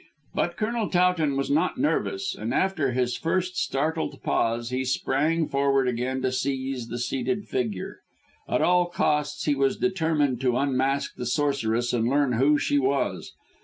[0.33, 5.87] But Colonel Towton was not nervous, and after his first startled pause he sprang forward
[5.87, 7.99] again to seize the seated figure.
[8.49, 13.33] At all costs he was determined to unmask the sorceress and learn who she was.